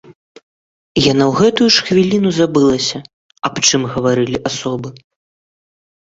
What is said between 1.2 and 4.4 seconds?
ў гэтую ж хвіліну забылася, аб чым гаварылі